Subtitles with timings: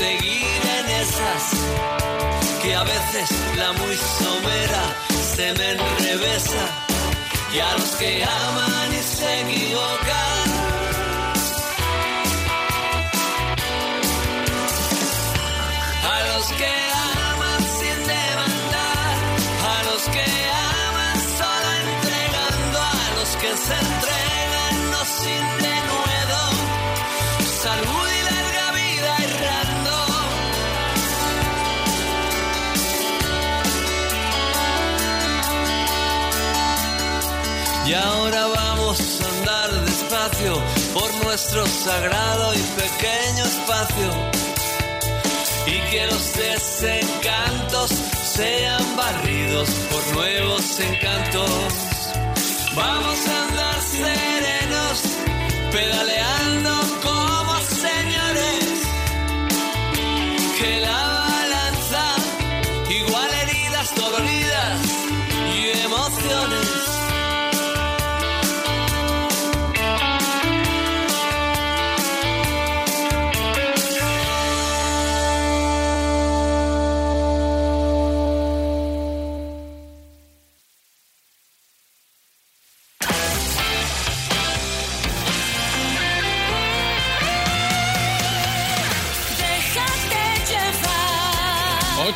[0.00, 1.42] seguir en esas
[2.62, 4.84] que a veces la muy somera
[5.34, 6.64] se me enrevesa.
[7.54, 10.46] Y a los que aman y se equivocan.
[16.14, 16.72] A los que
[17.32, 19.14] aman sin demandar,
[19.74, 20.28] a los que
[20.88, 25.59] aman solo entregando, a los que se entregan no sin
[41.40, 44.10] nuestro sagrado y pequeño espacio.
[45.66, 51.72] Y que los desencantos sean barridos por nuevos encantos.
[52.74, 55.02] Vamos a andar serenos,
[55.72, 56.99] pedaleando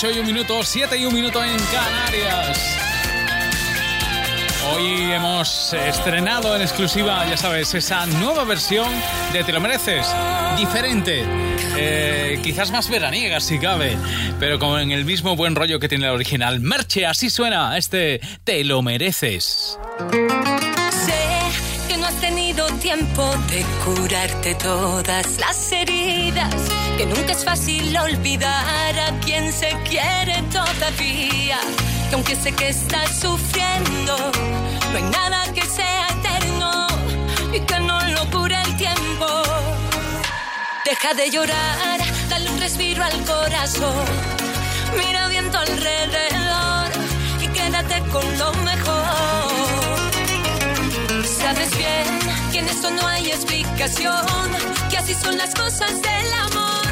[0.04, 2.76] 8 y un minuto, 7 y un minuto en Canarias.
[4.70, 8.86] Hoy hemos estrenado en exclusiva, ya sabes, esa nueva versión
[9.32, 10.06] de Te lo mereces.
[10.58, 11.24] Diferente.
[11.78, 13.96] Eh, quizás más veraniega si cabe,
[14.38, 16.60] pero como en el mismo buen rollo que tiene el original.
[16.60, 19.78] Merche, así suena este Te lo mereces.
[20.90, 26.54] Sé que no has tenido tiempo de curarte todas las heridas,
[26.96, 31.58] que nunca es fácil olvidar a quien se quiere todavía,
[32.08, 34.16] que aunque sé que estás sufriendo,
[34.90, 36.86] no hay nada que sea eterno
[37.52, 39.26] y que no lo cure el tiempo.
[40.84, 41.98] Deja de llorar,
[42.28, 44.04] dale un respiro al corazón,
[44.96, 46.90] mira viento alrededor
[47.42, 49.04] y quédate con lo mejor.
[51.24, 52.18] Sabes bien
[52.52, 54.26] que en esto no hay explicación,
[54.90, 56.83] que así son las cosas del amor,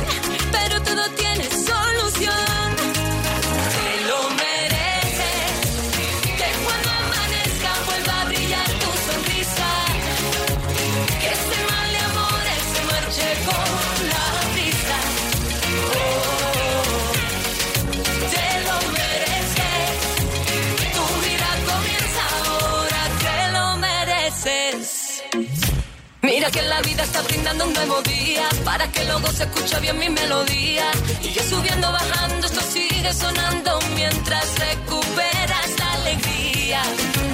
[26.43, 29.97] Mira que la vida está brindando un nuevo día para que luego se escuche bien
[29.97, 30.91] mi melodía.
[31.23, 36.83] Y yo subiendo, bajando, esto sigue sonando mientras recuperas la alegría.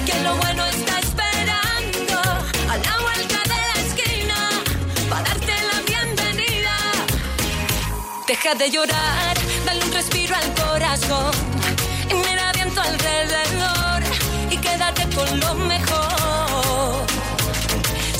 [0.05, 2.21] Que lo bueno está esperando
[2.69, 4.49] a la vuelta de la esquina
[5.09, 6.75] para darte la bienvenida.
[8.27, 11.31] Deja de llorar, dale un respiro al corazón
[12.11, 14.03] y mira viento alrededor
[14.51, 16.08] y quédate con lo mejor.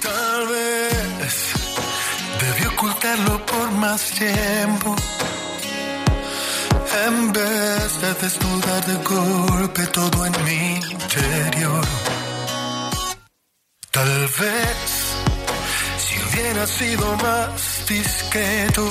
[0.00, 1.34] Tal vez
[2.40, 4.94] debí ocultarlo por más tiempo.
[7.06, 11.84] En vez de desnudar de golpe todo en mi interior.
[13.90, 14.76] Tal vez
[15.98, 18.88] si hubiera sido más discreto,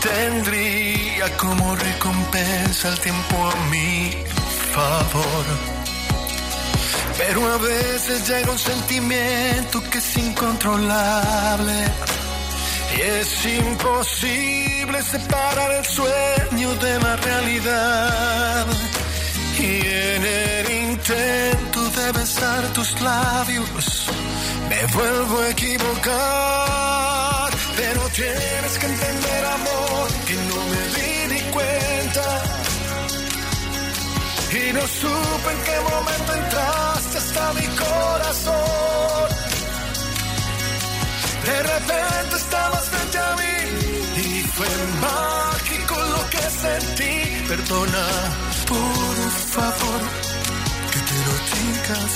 [0.00, 4.10] tendría como recompensa el tiempo a mi
[4.72, 5.79] favor.
[7.22, 11.78] Pero a veces llega un sentimiento que es incontrolable.
[12.96, 18.66] Y es imposible separar el sueño de la realidad.
[19.58, 24.06] Y en el intento de besar tus labios,
[24.70, 25.90] me vuelvo a equivocar.
[27.76, 32.26] Pero tienes que entender, amor, que no me di ni cuenta.
[34.52, 36.32] Y no supe en qué momento
[37.10, 39.28] entraste hasta mi corazón.
[41.44, 43.56] De repente estabas frente a mí
[44.16, 44.68] y fue
[45.00, 47.46] mágico lo que sentí.
[47.48, 48.06] Perdona,
[48.66, 50.00] por favor,
[50.92, 52.08] que te lo diga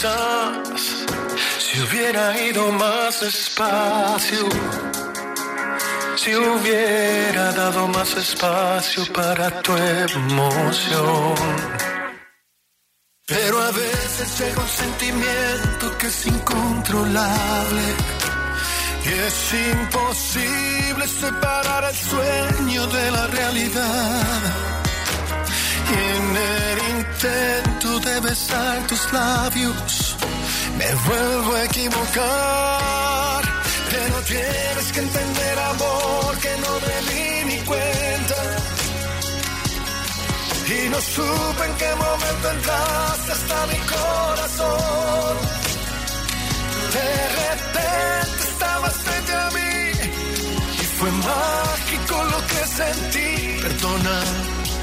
[0.00, 1.04] Quizás
[1.58, 4.48] si hubiera ido más despacio,
[6.16, 11.34] si hubiera dado más espacio para tu emoción.
[13.26, 17.82] Pero a veces llega un sentimiento que es incontrolable
[19.04, 24.89] y es imposible separar el sueño de la realidad.
[25.90, 30.16] En el intento de besar tus labios,
[30.78, 33.42] me vuelvo a equivocar.
[33.90, 38.36] Pero tienes que entender, amor, que no me di ni cuenta.
[40.68, 45.36] Y no supe en qué momento entraste hasta mi corazón.
[46.94, 48.39] De repente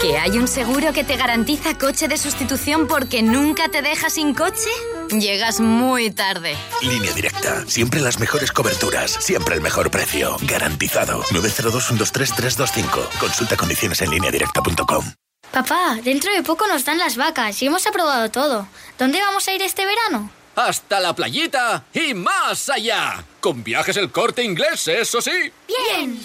[0.00, 4.32] ¿Que hay un seguro que te garantiza coche de sustitución porque nunca te deja sin
[4.32, 4.70] coche?
[5.10, 6.56] Llegas muy tarde.
[6.82, 7.64] Línea directa.
[7.66, 9.10] Siempre las mejores coberturas.
[9.10, 10.36] Siempre el mejor precio.
[10.42, 11.22] Garantizado.
[11.24, 13.18] 902-123-325.
[13.18, 15.04] Consulta condiciones en lineadirecta.com.
[15.52, 18.68] Papá, dentro de poco nos dan las vacas y hemos aprobado todo.
[18.98, 20.30] ¿Dónde vamos a ir este verano?
[20.54, 23.24] Hasta la playita y más allá.
[23.40, 25.30] Con viajes el corte inglés, eso sí.
[25.66, 26.20] ¡Bien!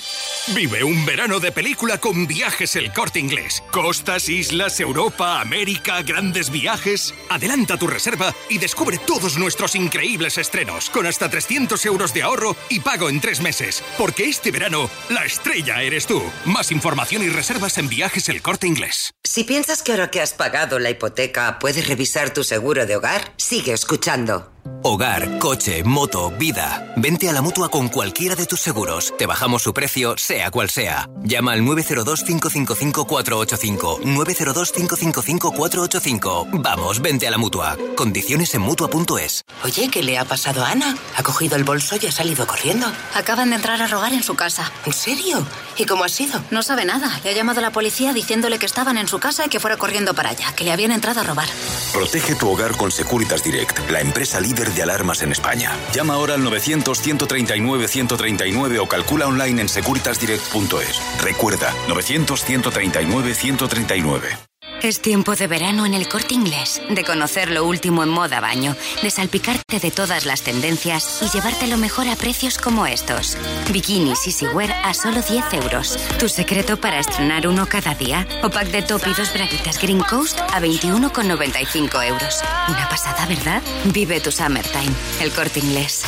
[0.53, 3.63] Vive un verano de película con viajes el corte inglés.
[3.71, 7.13] Costas, islas, Europa, América, grandes viajes.
[7.29, 12.55] Adelanta tu reserva y descubre todos nuestros increíbles estrenos con hasta 300 euros de ahorro
[12.69, 13.81] y pago en tres meses.
[13.97, 16.21] Porque este verano, la estrella eres tú.
[16.43, 19.13] Más información y reservas en viajes el corte inglés.
[19.23, 23.33] Si piensas que ahora que has pagado la hipoteca puedes revisar tu seguro de hogar,
[23.37, 24.54] sigue escuchando.
[24.87, 26.93] Hogar, coche, moto, vida.
[26.95, 29.15] Vente a la mutua con cualquiera de tus seguros.
[29.17, 31.09] Te bajamos su precio, sea cual sea.
[31.23, 34.01] Llama al 902-555-485.
[34.01, 36.61] 902-555-485.
[36.61, 37.75] Vamos, vente a la mutua.
[37.95, 39.43] Condiciones en mutua.es.
[39.63, 40.95] Oye, ¿qué le ha pasado a Ana?
[41.15, 42.85] Ha cogido el bolso y ha salido corriendo.
[43.15, 44.71] Acaban de entrar a robar en su casa.
[44.85, 45.43] ¿En serio?
[45.77, 46.39] ¿Y cómo ha sido?
[46.51, 47.19] No sabe nada.
[47.23, 49.77] Le ha llamado a la policía diciéndole que estaban en su casa y que fuera
[49.77, 51.49] corriendo para allá, que le habían entrado a robar.
[51.91, 55.71] Protege tu hogar con Securitas Direct, la empresa líder de alarmas en España.
[55.93, 61.01] Llama ahora al 900-139-139 o calcula online en securitasdirect.es.
[61.21, 64.54] Recuerda, 900-139-139.
[64.85, 68.75] Es tiempo de verano en el corte inglés, de conocer lo último en moda baño,
[69.01, 73.35] de salpicarte de todas las tendencias y llevarte lo mejor a precios como estos.
[73.71, 75.97] Bikinis Easy Wear a solo 10 euros.
[76.19, 78.27] Tu secreto para estrenar uno cada día.
[78.43, 82.43] O pack de top y dos braguitas Green Coast a 21,95 euros.
[82.69, 83.63] Una pasada, ¿verdad?
[83.85, 84.93] Vive tu summertime.
[85.19, 86.03] El corte inglés.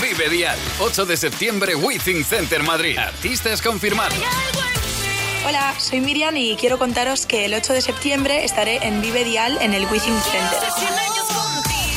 [0.00, 2.96] Vive Dial, 8 de septiembre, Withing Center Madrid.
[2.96, 4.20] Artistas confirmados.
[5.46, 9.58] Hola, soy Miriam y quiero contaros que el 8 de septiembre estaré en Vive Dial
[9.60, 10.58] en el Withing Center.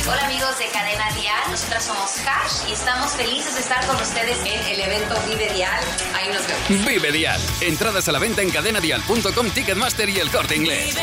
[0.06, 4.38] Hola amigos de Cadena Dial, nosotras somos Hash y estamos felices de estar con ustedes
[4.39, 5.80] en el evento Vive Dial.
[6.13, 6.86] Ahí nos vemos.
[6.88, 10.98] Vive Dial, entradas a la venta en cadenadial.com, Ticketmaster y el corte inglés.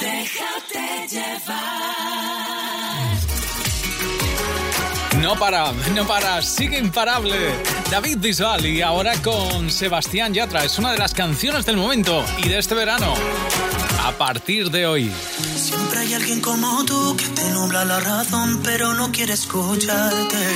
[0.00, 2.47] Déjate llevar.
[5.28, 7.36] No para, no para, sigue imparable.
[7.90, 10.64] David Bisbal y ahora con Sebastián Yatra.
[10.64, 13.12] Es una de las canciones del momento y de este verano.
[14.06, 15.12] A partir de hoy.
[15.54, 20.46] Siempre hay alguien como tú que te nubla la razón, pero no quiere escucharte.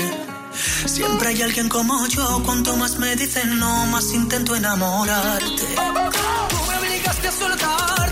[0.87, 5.65] Siempre hay alguien como yo, cuanto más me dicen no, más intento enamorarte.
[6.49, 8.12] Tú me obligaste a soltarte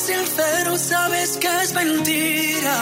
[0.00, 2.76] sincero sabes que es mentira.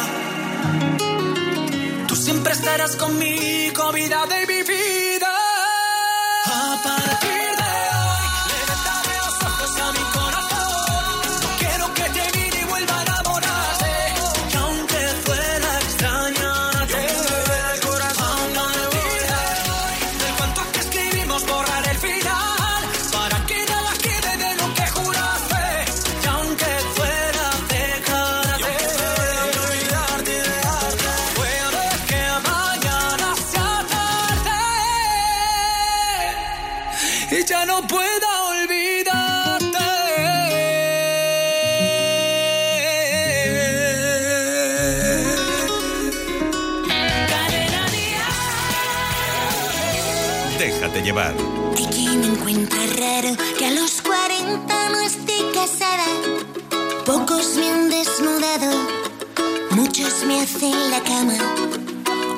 [2.07, 4.63] Tú siempre estarás conmigo, vida de mi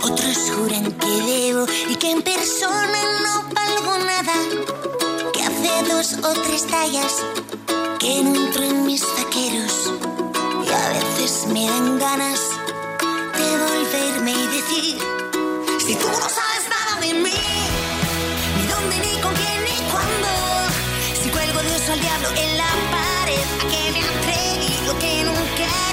[0.03, 4.35] Otros juran que debo y que en persona no valgo nada.
[5.33, 7.23] Que hace dos o tres tallas
[7.99, 9.93] que no entro en mis vaqueros.
[10.67, 12.41] Y a veces me dan ganas
[13.39, 14.99] de volverme y decir:
[15.79, 17.41] Si tú no sabes nada de mí
[18.57, 20.29] ni dónde, ni con quién, ni cuándo.
[21.23, 25.25] Si cuelgo de oso al diablo en la pared, a que me atreví lo que
[25.25, 25.90] nunca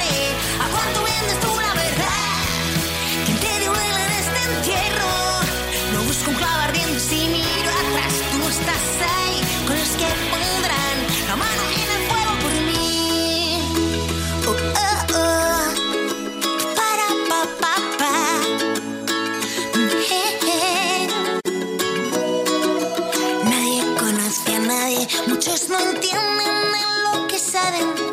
[25.58, 28.07] Ellos no entienden de lo que saben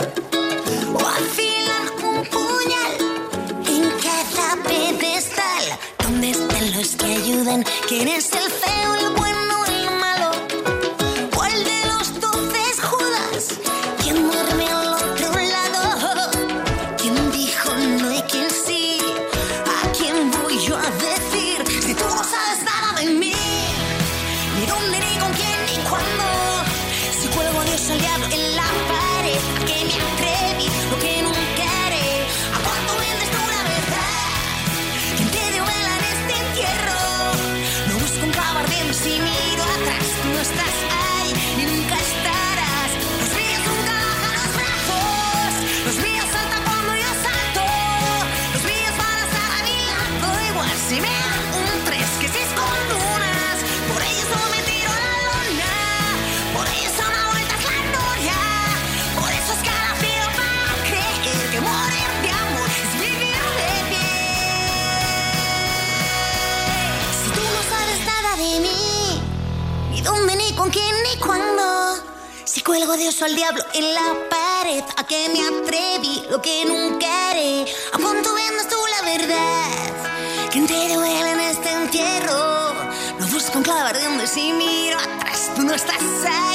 [73.05, 76.41] Si cuelgo a Dios o al diablo en la pared, a qué me atreví, lo
[76.41, 77.67] que nunca haré.
[77.93, 80.51] ¿A cuánto vendes tú la verdad?
[80.51, 82.73] ¿Quién te duele en este entierro?
[83.19, 86.54] No busco un clavo ardiendo y si miro atrás, tú no estás ahí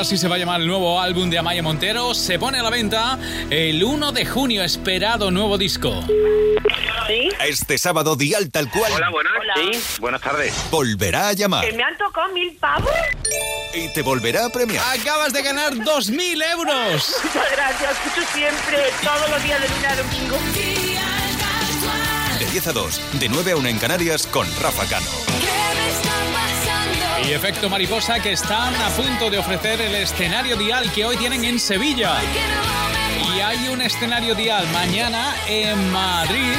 [0.00, 2.14] Así se va a llamar el nuevo álbum de Amaya Montero.
[2.14, 6.04] Se pone a la venta el 1 de junio, esperado nuevo disco.
[7.40, 8.92] Este sábado, Dial tal cual.
[8.92, 9.32] Hola, buenas.
[9.54, 10.52] Sí, buenas tardes.
[10.70, 11.64] Volverá a llamar.
[11.64, 12.90] ¿Que me han tocado mil pavos?
[13.72, 14.84] Y te volverá a premiar.
[14.98, 17.16] Acabas de ganar 2.000 euros.
[17.24, 20.36] Muchas gracias, escucho siempre, todos los días de lunes a domingo.
[22.38, 25.33] De 10 a 2, de 9 a 1 en Canarias con Rafa Cano.
[27.26, 31.44] Y Efecto Mariposa que están a punto de ofrecer el escenario dial que hoy tienen
[31.44, 32.12] en Sevilla.
[33.34, 36.52] Y hay un escenario dial mañana en Madrid.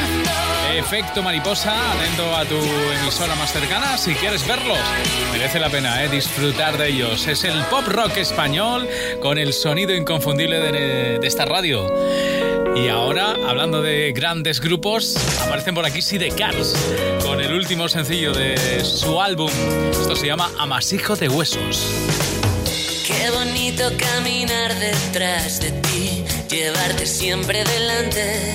[0.74, 4.80] Efecto Mariposa, atento a tu emisora más cercana si quieres verlos.
[5.32, 6.10] Merece la pena ¿eh?
[6.10, 7.28] disfrutar de ellos.
[7.28, 8.90] Es el pop rock español
[9.22, 11.88] con el sonido inconfundible de, esta radio.
[12.76, 16.76] Y ahora, hablando de grandes grupos, aparecen por aquí de Cars
[17.66, 19.50] último sencillo de su álbum.
[19.90, 21.88] Esto se llama Amasijo de Huesos.
[23.08, 28.54] Qué bonito caminar detrás de ti, llevarte siempre delante.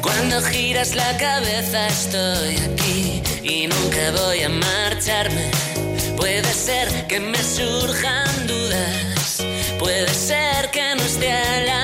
[0.00, 5.50] Cuando giras la cabeza estoy aquí y nunca voy a marcharme.
[6.16, 9.42] Puede ser que me surjan dudas,
[9.80, 11.83] puede ser que no esté a la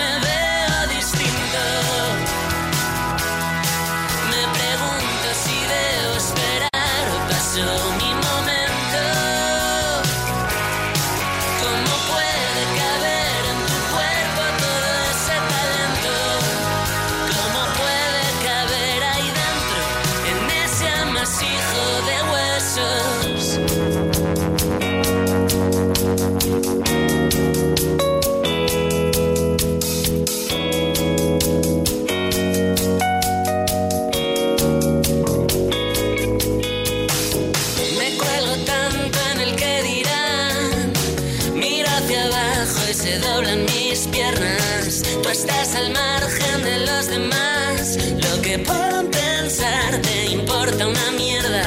[45.31, 47.97] estás al margen de los demás.
[48.17, 51.63] Lo que puedan pensar te importa una mierda.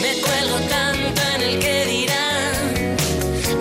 [0.00, 2.96] Me cuelgo tanto en el que dirán.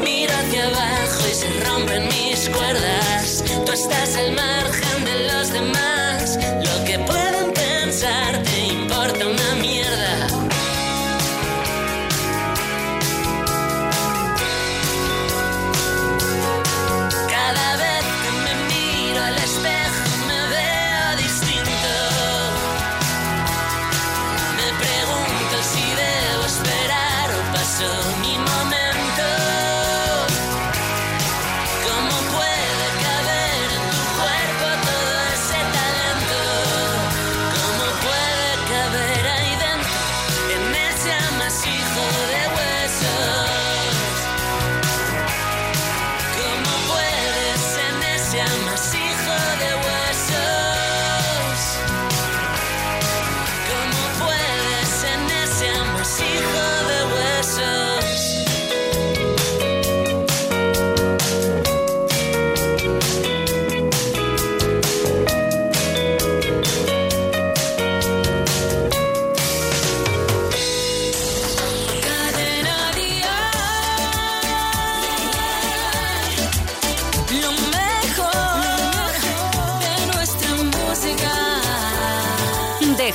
[0.04, 3.44] Miro hacia abajo y se rompen mis cuerdas.
[3.66, 4.59] Tú estás al margen.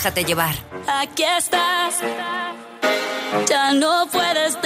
[0.04, 0.54] déjate llevar.
[0.86, 2.00] Aquí estás.
[3.48, 4.60] Ya no puedes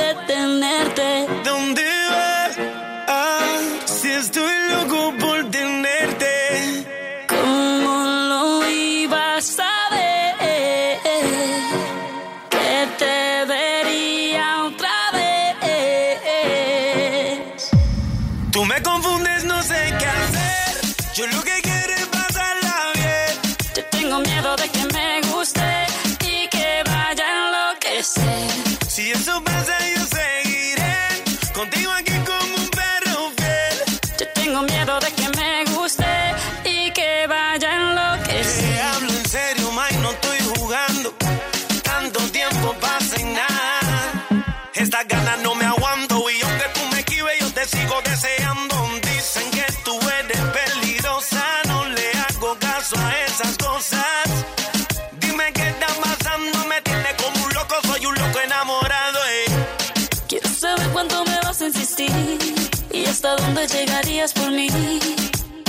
[64.18, 64.68] harías por mí.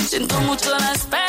[0.08, 1.29] Siento mucho las penas.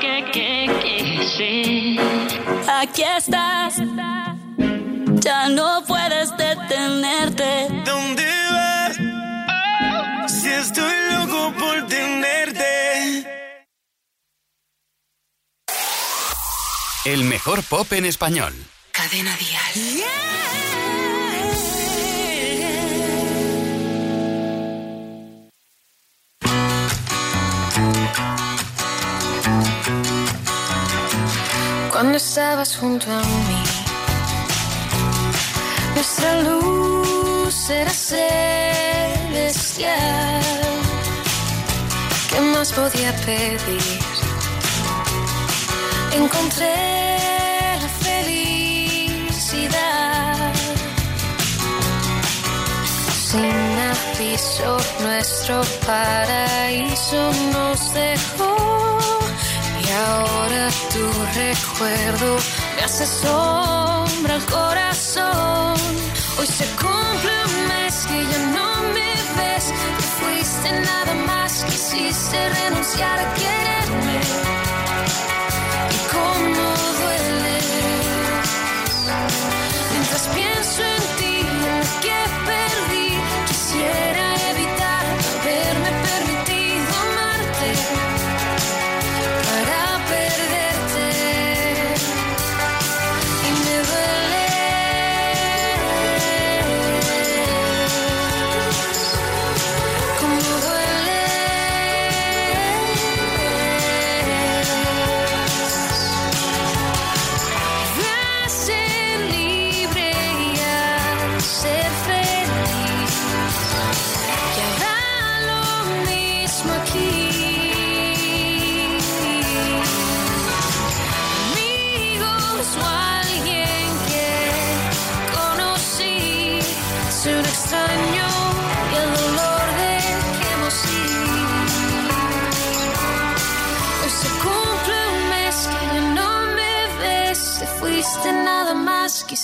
[0.00, 0.56] que, que.
[2.68, 3.76] Aquí estás,
[5.20, 7.68] ya no puedes detenerte.
[7.84, 8.96] ¿Dónde vas?
[9.00, 10.28] Oh.
[10.28, 13.26] Si estoy loco por tenerte.
[17.04, 18.52] El mejor pop en español.
[18.92, 19.74] Cadena Díaz.
[19.74, 20.65] Yeah.
[32.14, 33.62] Estabas junto a mí.
[35.94, 38.36] Nuestra luz era celestial.
[42.30, 43.82] ¿Qué más podía pedir?
[46.12, 47.16] Encontré
[47.82, 49.32] la felicidad.
[53.30, 58.95] Sin aviso, nuestro paraíso nos dejó.
[59.96, 61.04] Ahora tu
[61.34, 62.36] recuerdo
[62.76, 65.74] me hace sombra al corazón.
[66.38, 69.72] Hoy se cumple un mes que ya no me ves.
[69.96, 74.55] Te fuiste nada más, quisiste renunciar a quererme.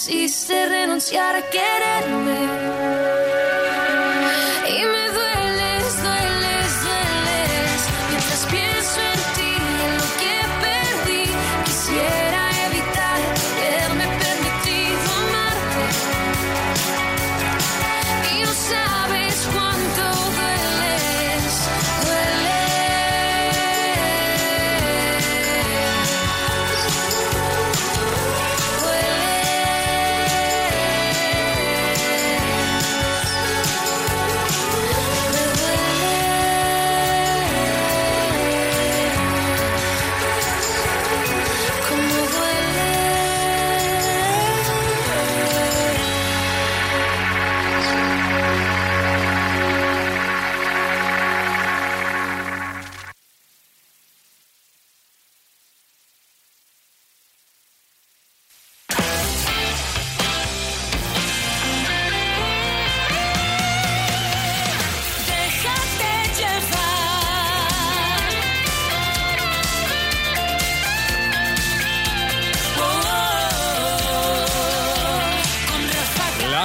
[0.06, 2.61] Quisiste renunciar a quererme.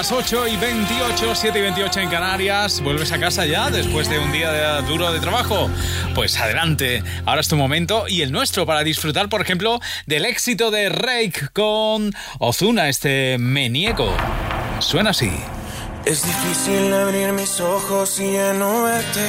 [0.10, 2.80] Las 8 y 28, 7 y 28 en Canarias.
[2.80, 5.70] ¿Vuelves a casa ya después de un día de- duro de trabajo?
[6.16, 10.72] Pues adelante, ahora es tu momento y el nuestro para disfrutar, por ejemplo, del éxito
[10.72, 14.16] de Rake con Ozuna, este Me Niego.
[14.80, 15.30] Suena así.
[16.06, 19.28] Es difícil abrir mis ojos y ya no verte.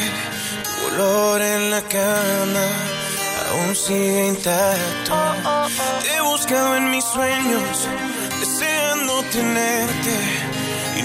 [0.62, 2.66] Tu olor en la cama
[3.50, 5.34] aún sigue intacto.
[6.04, 7.88] Te he buscado en mis sueños,
[8.38, 10.37] deseando tenerte.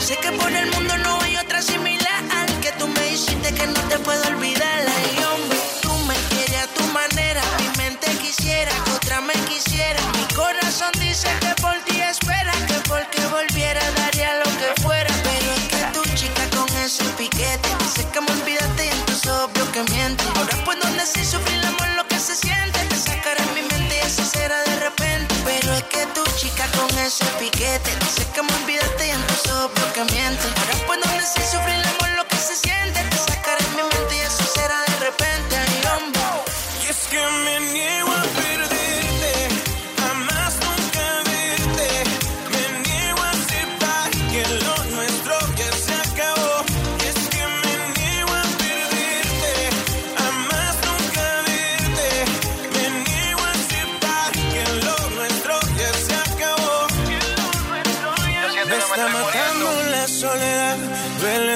[0.00, 0.52] Sé que por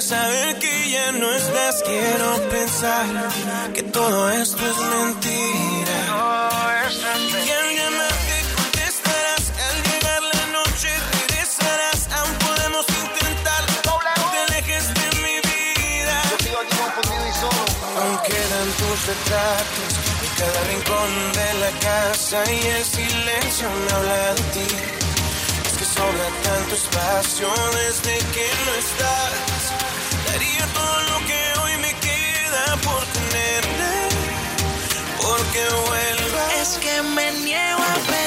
[0.09, 1.83] saber que ya no estás.
[1.83, 3.07] Quiero pensar
[3.75, 5.97] que todo esto es mentira.
[7.79, 9.44] Llamarte contestarás.
[9.66, 12.01] Al llegar la noche regresarás.
[12.16, 13.62] Aún podemos intentar.
[13.85, 16.16] No te alejes de mi vida.
[18.01, 19.92] Aún quedan tus retratos
[20.25, 24.68] en cada rincón de la casa y el silencio me habla de ti.
[25.68, 27.49] Es que sobra tanto espacio
[27.83, 29.78] desde que no estás.
[35.49, 36.53] Porque vuelvas.
[36.55, 38.18] Es que me niego a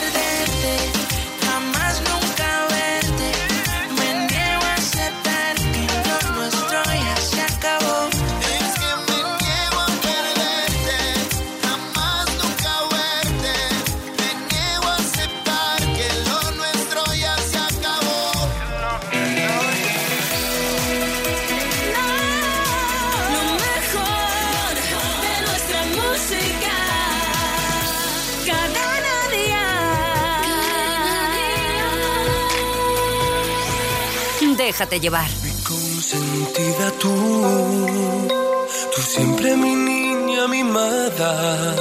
[34.72, 35.30] Llevar.
[35.68, 38.28] Consentida tú,
[38.96, 41.76] tú siempre mi niña mimada,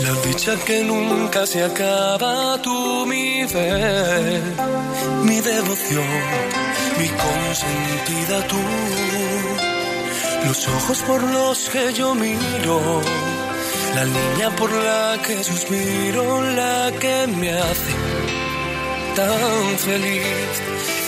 [0.00, 4.40] la dicha que nunca se acaba, tú mi fe,
[5.24, 6.06] mi devoción,
[6.98, 8.62] mi consentida tú,
[10.46, 13.00] los ojos por los que yo miro,
[13.96, 18.39] la niña por la que suspiro, la que me hace
[19.14, 20.52] tan feliz.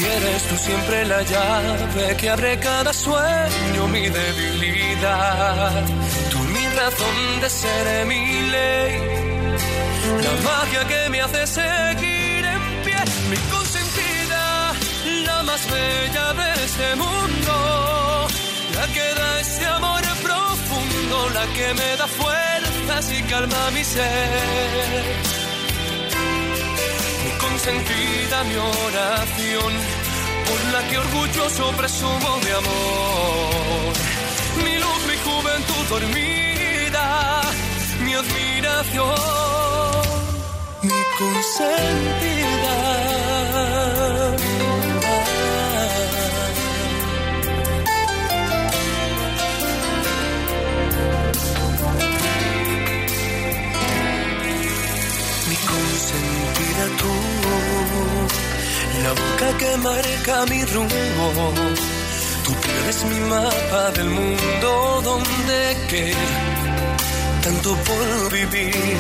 [0.01, 5.85] Y eres tú siempre la llave que abre cada sueño, mi debilidad.
[6.31, 8.93] Tú mi razón de ser, mi ley.
[10.25, 14.73] La magia que me hace seguir en pie, mi consentida,
[15.27, 17.55] la más bella de este mundo.
[18.75, 25.42] La que da ese amor profundo, la que me da fuerzas y calma mi ser
[27.63, 29.73] mi consentida, mi oración,
[30.47, 33.93] por la que orgulloso presumo de amor.
[34.65, 37.43] Mi luz, mi juventud dormida,
[38.05, 39.15] mi admiración,
[40.83, 42.43] mi consentida.
[55.49, 57.42] mi consentida tú,
[59.03, 61.53] la boca que marca mi rumbo.
[62.45, 66.73] Tú eres mi mapa del mundo donde queda
[67.43, 68.99] tanto por vivir.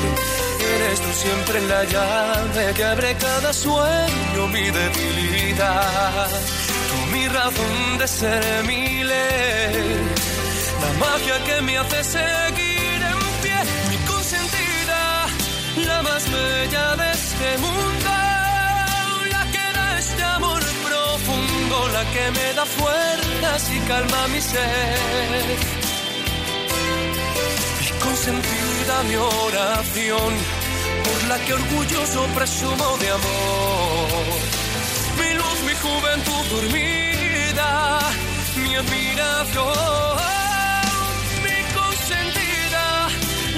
[0.75, 6.29] Eres tú siempre la llave que abre cada sueño, mi debilidad.
[6.89, 9.75] Tú mi razón de ser, mi ley.
[10.83, 13.59] La magia que me hace seguir en pie,
[13.91, 15.27] mi consentida
[15.87, 18.22] la más bella de este mundo,
[21.73, 25.59] profundo, la que me da fuerzas y calma mi ser.
[27.81, 30.33] Mi consentida, mi oración,
[31.05, 34.39] por la que orgulloso presumo de amor.
[35.19, 38.01] Mi luz, mi juventud dormida,
[38.57, 40.17] mi admiración.
[41.45, 43.09] Mi consentida,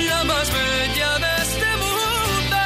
[0.08, 2.56] la más bella de este mundo,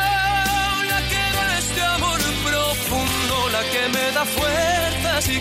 [0.92, 4.67] la que da este amor profundo, la que me da fuerzas y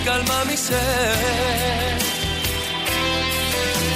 [0.07, 1.95] calma mi ser.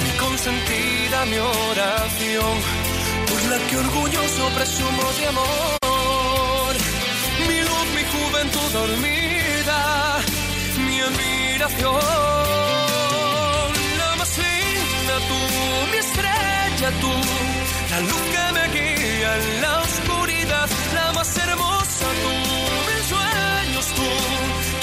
[0.04, 2.54] Mi consentida, mi oración,
[3.28, 6.72] por la que orgulloso presumo de amor.
[7.48, 9.80] Mi luz, mi juventud dormida,
[10.86, 12.00] mi admiración.
[14.00, 15.40] La más linda tú,
[15.92, 17.14] mi estrella tú,
[17.92, 20.11] la luz que me guía en la oscuridad,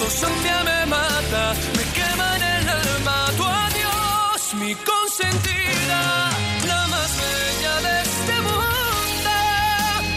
[0.10, 1.44] ausencia me mata,
[1.78, 6.02] me quema en el alma, tu adiós, mi consentida,
[6.72, 9.36] la más bella de este mundo,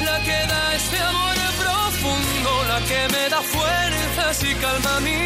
[0.09, 5.21] la que da este amor profundo, la que me da fuerzas y calma mi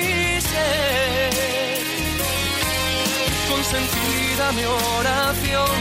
[0.51, 1.85] ser.
[3.53, 5.77] Consentida mi oración,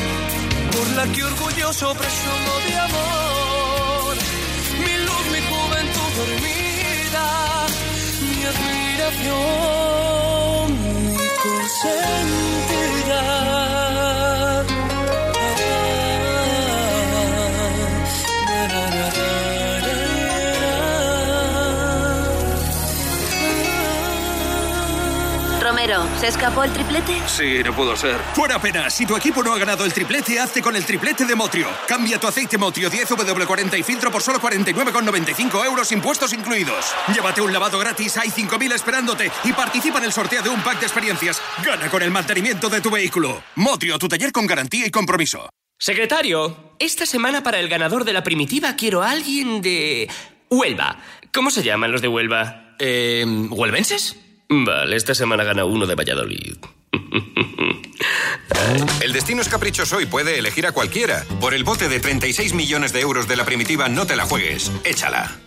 [0.73, 4.15] por la que orgulloso presumo de amor.
[4.83, 6.64] Mi luz, mi juventud dormida, mi
[9.07, 10.71] admiración,
[11.13, 12.84] mi consentida.
[26.19, 27.21] ¿Se escapó el triplete?
[27.27, 28.17] Sí, no pudo ser.
[28.33, 28.89] Fuera pena.
[28.89, 31.67] Si tu equipo no ha ganado el triplete, hazte con el triplete de Motrio.
[31.87, 36.93] Cambia tu aceite Motrio 10W40 y filtro por solo 49,95 euros, impuestos incluidos.
[37.13, 40.79] Llévate un lavado gratis, hay 5.000 esperándote y participa en el sorteo de un pack
[40.79, 41.41] de experiencias.
[41.63, 43.43] Gana con el mantenimiento de tu vehículo.
[43.55, 45.49] Motrio, tu taller con garantía y compromiso.
[45.77, 50.09] Secretario, esta semana para el ganador de la primitiva quiero a alguien de...
[50.49, 50.99] Huelva.
[51.33, 52.75] ¿Cómo se llaman los de Huelva?
[52.79, 54.15] Eh, ¿Huelvenses?
[54.49, 56.57] Vale, esta semana gana uno de Valladolid.
[59.01, 61.25] El destino es caprichoso y puede elegir a cualquiera.
[61.39, 64.71] Por el bote de 36 millones de euros de la primitiva, no te la juegues.
[64.83, 65.39] Échala.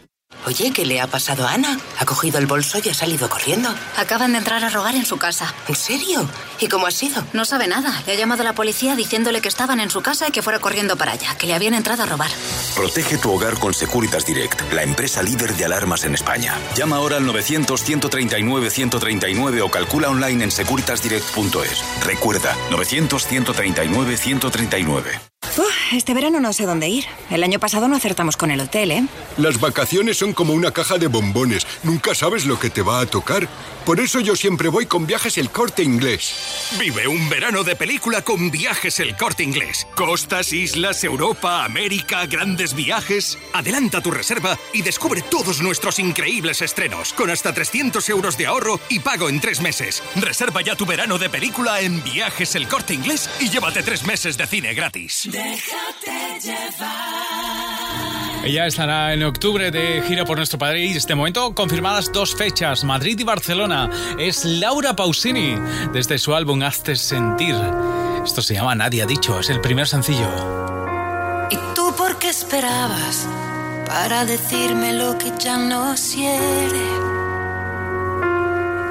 [0.49, 1.79] Oye, ¿qué le ha pasado a Ana?
[1.99, 3.69] Ha cogido el bolso y ha salido corriendo.
[3.99, 5.53] Acaban de entrar a rogar en su casa.
[5.69, 6.27] ¿En serio?
[6.59, 7.23] ¿Y cómo ha sido?
[7.35, 8.03] No sabe nada.
[8.07, 10.97] Le ha llamado la policía diciéndole que estaban en su casa y que fuera corriendo
[10.97, 12.31] para allá, que le habían entrado a robar.
[12.75, 16.55] Protege tu hogar con Securitas Direct, la empresa líder de alarmas en España.
[16.75, 21.85] Llama ahora al 900-139-139 o calcula online en securitasdirect.es.
[22.07, 25.38] Recuerda, 900-139-139.
[25.57, 27.05] Uf, este verano no sé dónde ir.
[27.31, 29.05] El año pasado no acertamos con el hotel, ¿eh?
[29.39, 31.67] Las vacaciones son como una caja de bombones.
[31.83, 33.49] Nunca sabes lo que te va a tocar.
[33.85, 36.77] Por eso yo siempre voy con viajes el corte inglés.
[36.79, 39.87] Vive un verano de película con viajes el corte inglés.
[39.95, 43.39] Costas, islas, Europa, América, grandes viajes.
[43.55, 48.79] Adelanta tu reserva y descubre todos nuestros increíbles estrenos con hasta 300 euros de ahorro
[48.91, 50.03] y pago en tres meses.
[50.17, 54.37] Reserva ya tu verano de película en viajes el corte inglés y llévate tres meses
[54.37, 55.28] de cine gratis.
[55.31, 56.99] Déjate llevar.
[58.45, 61.07] Ella estará en octubre de gira por nuestro país.
[61.07, 63.91] De momento confirmadas dos fechas, Madrid y Barcelona.
[64.19, 65.57] Es Laura Pausini,
[65.93, 67.55] desde su álbum Hazte Sentir.
[68.25, 70.31] Esto se llama Nadie ha dicho, es el primer sencillo.
[71.51, 73.29] ¿Y tú por qué esperabas
[73.87, 76.89] para decirme lo que ya no quiere?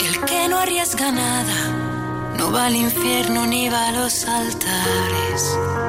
[0.07, 1.87] El que no arriesga nada
[2.37, 5.86] no va al infierno ni va a los altares.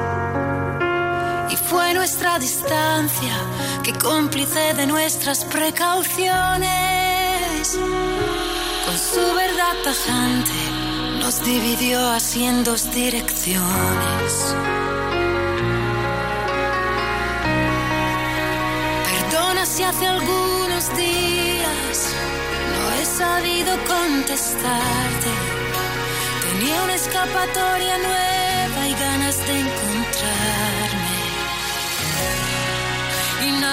[1.51, 3.33] Y fue nuestra distancia
[3.83, 6.69] que cómplice de nuestras precauciones.
[8.85, 10.51] Con su verdad tajante
[11.19, 14.55] nos dividió así en dos direcciones.
[19.09, 22.13] Perdona si hace algunos días
[22.73, 25.31] no he sabido contestarte.
[26.41, 29.88] Tenía una escapatoria nueva y ganas de encontrarme.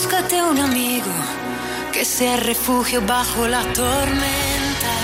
[0.00, 1.10] Búscate un amigo
[1.92, 4.94] que sea refugio bajo la tormenta.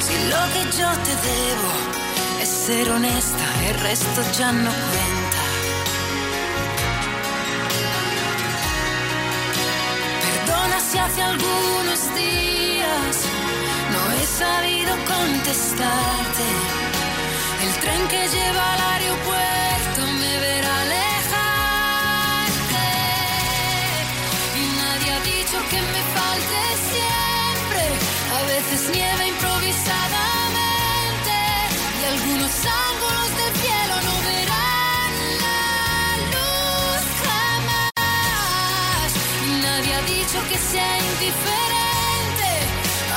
[0.00, 1.70] Si lo que yo te debo
[2.40, 5.42] es ser honesta, el resto ya no cuenta.
[10.24, 13.14] Perdona si hace algunos días
[13.92, 16.46] no he sabido contestarte.
[17.62, 19.71] El tren que lleva al aeropuerto
[28.72, 31.34] veces nieva improvisadamente.
[32.00, 32.54] Y algunos
[32.88, 35.12] ángulos del cielo no verán
[35.44, 35.60] la
[36.32, 39.08] luz jamás.
[39.66, 42.50] Nadie ha dicho que sea indiferente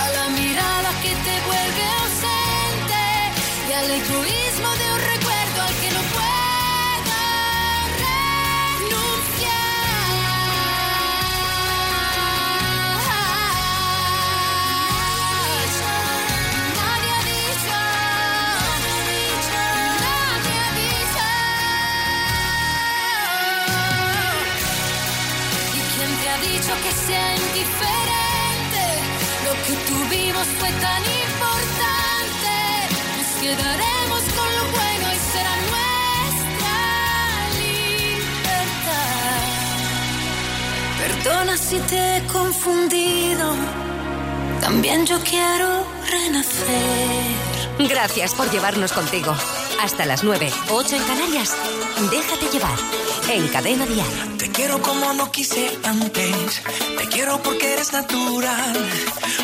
[0.02, 3.04] a la mirada que te vuelve ausente
[3.68, 4.55] y al egoísmo
[27.56, 28.84] sea indiferente?
[29.46, 32.54] Lo que tuvimos fue tan importante.
[33.18, 36.78] Nos quedaremos con lo bueno y será nuestra
[37.62, 39.04] libertad.
[41.00, 43.56] Perdona si te he confundido.
[44.62, 47.36] También yo quiero renacer.
[47.78, 49.36] Gracias por llevarnos contigo.
[49.82, 51.56] Hasta las 9, 8 en Canarias.
[52.10, 52.78] Déjate llevar.
[53.30, 54.35] En Cadena Dial.
[54.56, 56.62] Quiero como no quise antes.
[56.98, 58.90] Te quiero porque eres natural.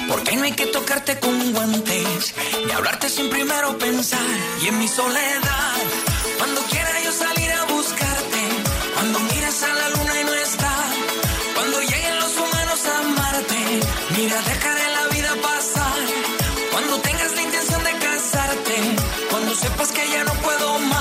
[0.07, 2.34] Porque no hay que tocarte con guantes.
[2.66, 4.32] Ni hablarte sin primero pensar.
[4.64, 5.76] Y en mi soledad,
[6.38, 8.41] cuando quiera yo salir a buscarte.
[8.95, 10.74] Cuando miras a la luna y no está.
[11.55, 13.59] Cuando lleguen los humanos a amarte.
[14.16, 15.99] Mira, dejaré la vida pasar.
[16.72, 18.76] Cuando tengas la intención de casarte.
[19.30, 21.01] Cuando sepas que ya no puedo más.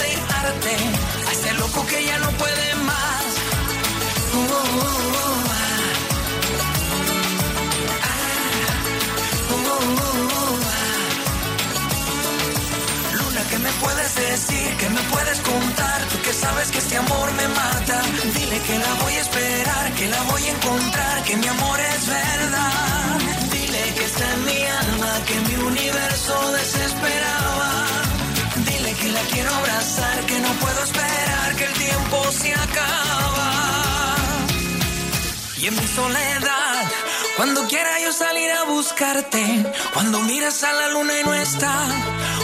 [0.51, 3.23] a ese loco que ya no puede más.
[8.03, 8.31] Ah.
[13.13, 14.75] Luna, ¿qué me puedes decir?
[14.77, 16.01] ¿Qué me puedes contar?
[16.09, 18.01] Tú que sabes que este amor me mata.
[18.35, 22.07] Dile que la voy a esperar, que la voy a encontrar, que mi amor es
[22.07, 23.19] verdad.
[23.53, 28.00] Dile que está en mi alma, que mi universo desesperaba.
[29.29, 34.15] Quiero abrazar, que no puedo esperar, que el tiempo se acaba.
[35.57, 36.83] Y en mi soledad,
[37.37, 41.75] cuando quiera yo salir a buscarte, cuando miras a la luna y no está,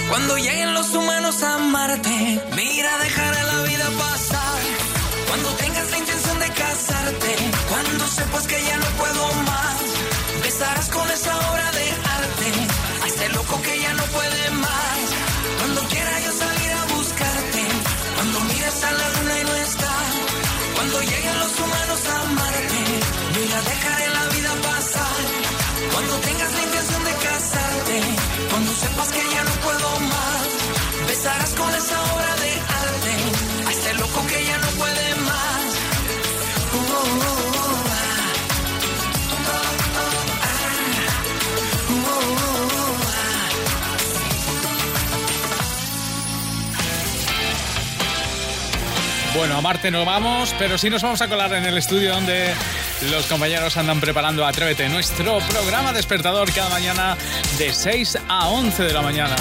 [0.10, 4.62] cuando lleguen los humanos a amarte, mira, dejaré la vida pasar.
[5.28, 7.36] Cuando tengas la intención de casarte,
[7.70, 9.78] cuando sepas que ya no puedo más,
[10.44, 12.50] besarás con esa obra de arte
[13.04, 15.17] a este loco que ya no puede más.
[23.58, 25.26] Mira, dejaré la vida pasar.
[25.94, 28.02] Cuando tengas la intención de casarte,
[28.50, 30.48] cuando sepas que ya no puedo más,
[31.08, 32.52] besarás con esa obra de
[32.86, 33.14] arte
[33.68, 35.66] a este loco que ya no puede más.
[36.74, 37.38] Uh, uh, uh.
[49.36, 52.56] Bueno, a Marte no vamos, pero sí nos vamos a colar en el estudio donde
[53.02, 57.18] los compañeros andan preparando Atrévete, nuestro programa despertador cada mañana
[57.58, 59.36] de 6 a 11 de la mañana.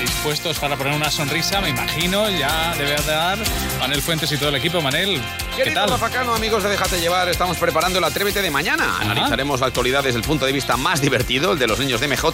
[0.00, 3.38] Dispuestos para poner una sonrisa, me imagino, ya debe dar
[3.78, 4.80] Manel Fuentes y todo el equipo.
[4.80, 5.20] Manel,
[5.56, 5.90] ¿qué Querido tal?
[5.90, 8.98] Rafa Cano, amigos de Déjate Llevar, estamos preparando el Atrévete de mañana.
[8.98, 12.08] Analizaremos la actualidad desde el punto de vista más divertido, el de los niños de
[12.08, 12.24] MJ.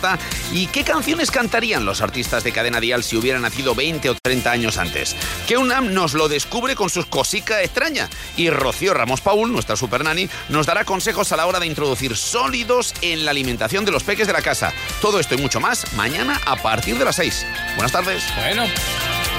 [0.52, 4.50] ¿Y qué canciones cantarían los artistas de Cadena Dial si hubieran nacido 20 o 30
[4.50, 5.16] años antes?
[5.46, 8.08] Que UNAM nos lo descubre con sus cosica extraña.
[8.36, 12.16] Y Rocío Ramos Paul, nuestra super nani, nos dará consejos a la hora de introducir
[12.16, 14.72] sólidos en la alimentación de los peques de la casa.
[15.00, 17.46] Todo esto y mucho más mañana a partir de las 6.
[17.76, 18.24] Buenas tardes.
[18.36, 18.64] Bueno,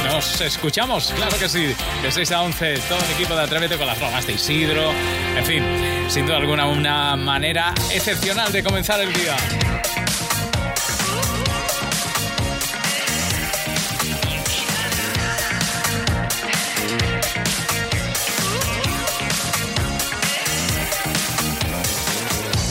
[0.08, 1.76] nos escuchamos, claro que sí.
[2.02, 4.92] De 6 a 11, todo el equipo de Atrévete con las bromas de Isidro.
[5.36, 5.64] En fin,
[6.10, 9.36] sin duda alguna, una manera excepcional de comenzar el día.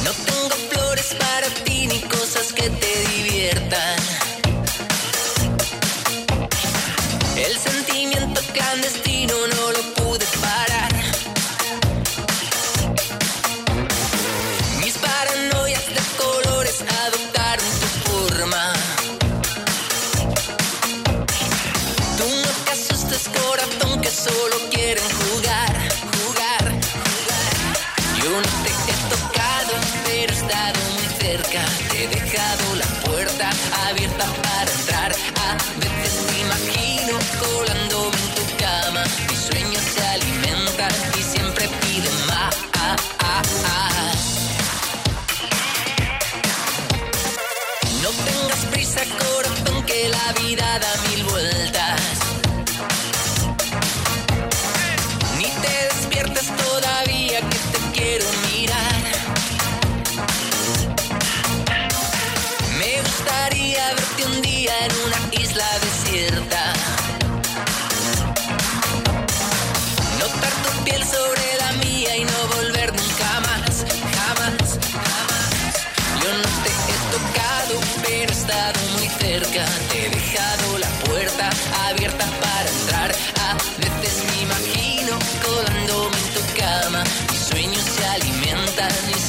[0.04, 4.05] No tengo flores para ti ni cosas que te diviertan.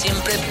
[0.08, 0.47] siempre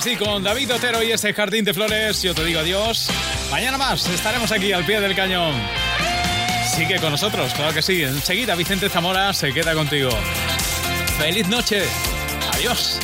[0.00, 2.22] así con David Otero y este jardín de flores.
[2.22, 3.10] Yo te digo adiós.
[3.50, 5.54] Mañana más estaremos aquí al pie del cañón.
[6.74, 8.02] Sigue con nosotros, claro que sí.
[8.02, 10.08] Enseguida Vicente Zamora se queda contigo.
[11.18, 11.82] Feliz noche.
[12.54, 12.98] Adiós.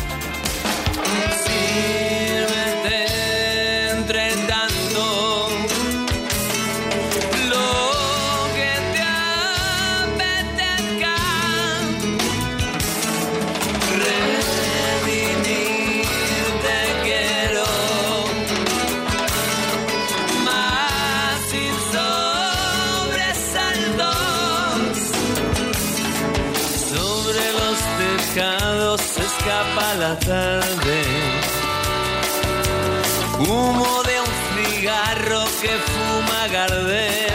[33.38, 37.25] Humo de un cigarro que fuma Gardel.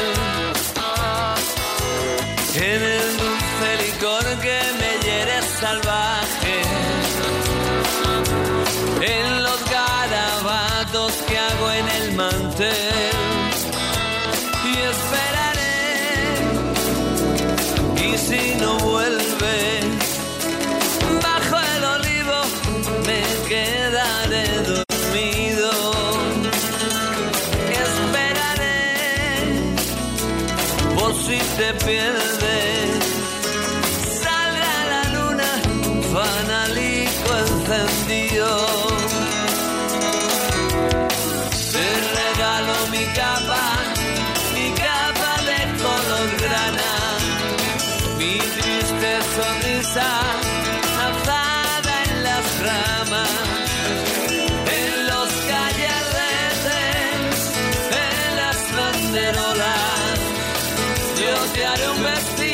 [62.13, 62.50] must see.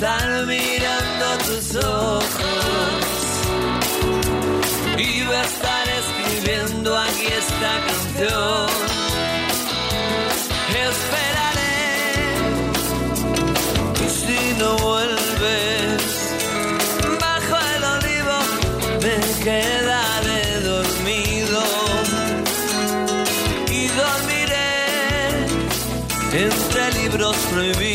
[0.00, 2.24] estar mirando tus ojos.
[4.96, 8.70] y voy a estar escribiendo aquí esta canción.
[10.88, 11.84] Esperaré
[14.02, 16.02] y si no vuelves,
[17.20, 18.38] bajo el olivo
[19.02, 21.62] me quedaré dormido
[23.68, 24.72] y dormiré
[26.46, 27.89] entre libros prohibidos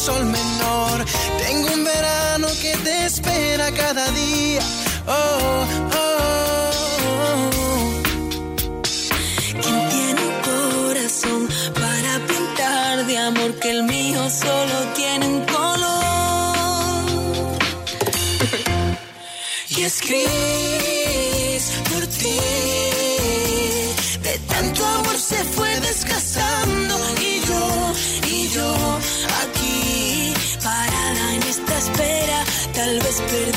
[0.00, 1.04] sol menor.
[1.44, 4.62] Tengo un verano que te espera cada día.
[5.06, 6.70] Oh, oh,
[7.22, 7.50] oh.
[9.62, 11.40] ¿Quién tiene un corazón
[11.74, 16.00] para pintar de amor que el mío solo tiene un color?
[19.76, 22.40] y es gris por ti.
[24.22, 25.79] De tanto amor se fue
[32.90, 33.49] tal whisper.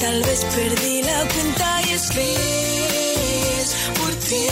[0.00, 2.34] Tal vez perdí la cuenta y es que
[3.60, 4.46] es por ti.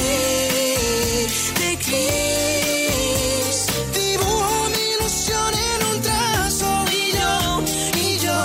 [1.59, 3.67] Te crees.
[3.95, 7.63] Dibujo mi ilusión en un trazo y yo,
[7.99, 8.39] y yo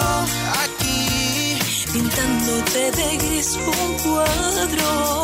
[0.64, 1.58] aquí.
[1.92, 5.23] Pintándote de gris un cuadro.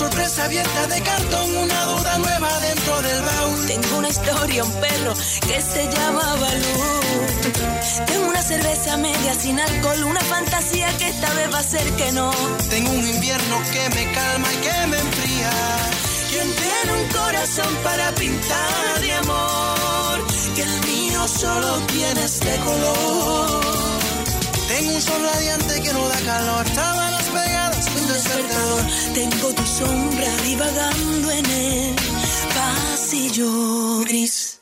[0.00, 3.66] Tengo una sorpresa abierta de cartón, una duda nueva dentro del baúl.
[3.66, 5.12] Tengo una historia, un perro
[5.46, 8.06] que se llama Balú.
[8.06, 12.12] Tengo una cerveza media sin alcohol, una fantasía que esta vez va a ser que
[12.12, 12.30] no.
[12.70, 15.50] Tengo un invierno que me calma y que me enfría.
[16.30, 20.26] ¿Quién tiene un corazón para pintar de amor?
[20.56, 23.60] Que el mío solo tiene este color.
[24.66, 27.69] Tengo un sol radiante que no da calor, sábanas pegadas,
[28.30, 28.84] despertador.
[29.14, 31.96] Tengo tu sombra divagando en el
[32.54, 34.60] pasillo gris.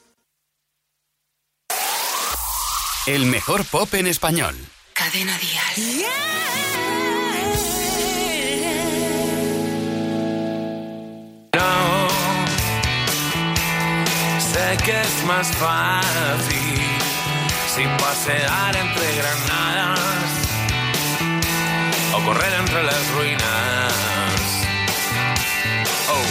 [3.06, 4.54] El mejor pop en español.
[4.92, 6.06] Cadena Dial.
[11.54, 12.08] No,
[14.52, 16.80] sé que es más fácil
[17.74, 20.07] sin pasear entre granadas
[22.18, 24.42] o correr entre las ruinas.
[26.14, 26.28] Oh,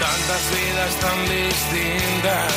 [0.00, 2.52] tantas vidas tan distintas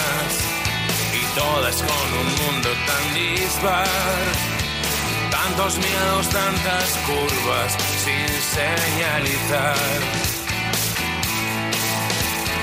[1.13, 3.87] y todas con un mundo tan dispar.
[5.31, 7.71] Tantos miedos, tantas curvas
[8.03, 8.27] sin
[8.57, 10.01] señalizar.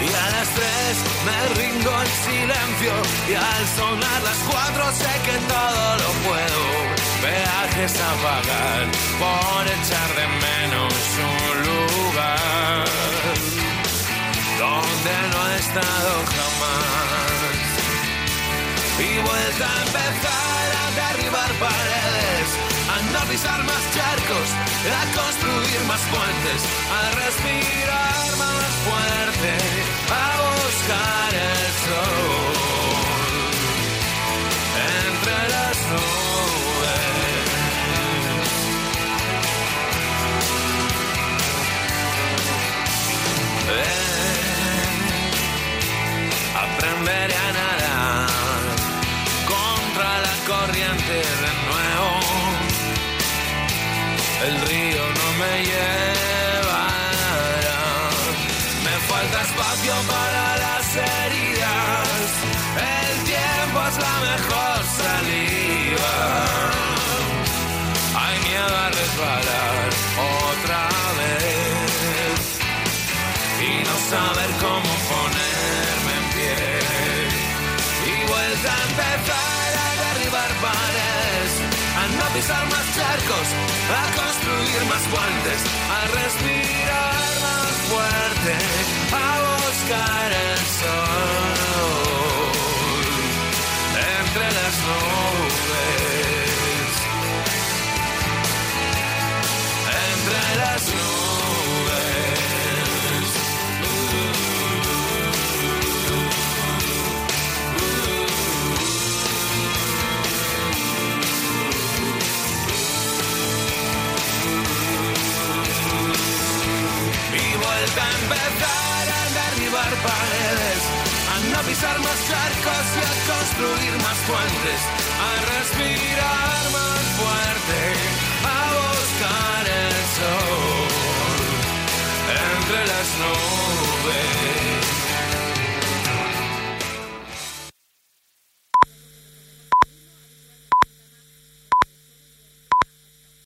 [0.00, 0.94] Y a las tres
[1.26, 2.94] me rindo en silencio
[3.28, 6.97] y al sonar las cuatro sé que todo lo puedo.
[7.20, 8.86] Peajes a pagar
[9.18, 12.84] por echar de menos un lugar
[14.58, 17.58] donde no he estado jamás.
[18.98, 22.48] Y vuelta a empezar a derribar paredes,
[22.94, 24.48] a no pisar más charcos,
[24.98, 26.60] a construir más puentes,
[26.98, 29.52] a respirar más fuerte,
[30.10, 31.27] a buscar